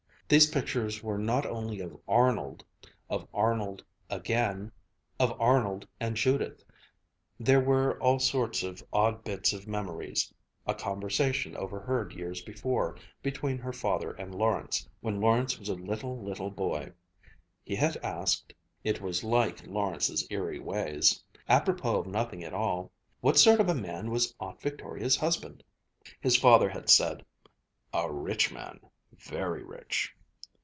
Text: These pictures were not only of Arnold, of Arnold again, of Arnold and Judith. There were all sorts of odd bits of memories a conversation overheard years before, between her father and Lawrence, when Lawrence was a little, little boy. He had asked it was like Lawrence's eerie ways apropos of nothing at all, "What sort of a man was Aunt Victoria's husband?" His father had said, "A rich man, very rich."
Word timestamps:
These 0.33 0.47
pictures 0.51 1.03
were 1.03 1.17
not 1.17 1.45
only 1.45 1.81
of 1.81 1.99
Arnold, 2.07 2.63
of 3.09 3.27
Arnold 3.33 3.83
again, 4.09 4.71
of 5.19 5.35
Arnold 5.41 5.85
and 5.99 6.15
Judith. 6.15 6.63
There 7.37 7.59
were 7.59 8.01
all 8.01 8.17
sorts 8.17 8.63
of 8.63 8.81
odd 8.93 9.25
bits 9.25 9.51
of 9.51 9.67
memories 9.67 10.33
a 10.65 10.73
conversation 10.73 11.57
overheard 11.57 12.13
years 12.13 12.41
before, 12.43 12.97
between 13.21 13.57
her 13.57 13.73
father 13.73 14.13
and 14.13 14.33
Lawrence, 14.33 14.87
when 15.01 15.19
Lawrence 15.19 15.59
was 15.59 15.67
a 15.67 15.73
little, 15.73 16.17
little 16.23 16.49
boy. 16.49 16.93
He 17.65 17.75
had 17.75 17.97
asked 17.97 18.53
it 18.85 19.01
was 19.01 19.25
like 19.25 19.67
Lawrence's 19.67 20.25
eerie 20.31 20.59
ways 20.61 21.21
apropos 21.49 21.99
of 21.99 22.07
nothing 22.07 22.41
at 22.45 22.53
all, 22.53 22.93
"What 23.19 23.37
sort 23.37 23.59
of 23.59 23.67
a 23.67 23.75
man 23.75 24.09
was 24.11 24.33
Aunt 24.39 24.61
Victoria's 24.61 25.17
husband?" 25.17 25.61
His 26.21 26.37
father 26.37 26.69
had 26.69 26.89
said, 26.89 27.25
"A 27.91 28.09
rich 28.09 28.49
man, 28.49 28.79
very 29.17 29.61
rich." 29.65 30.15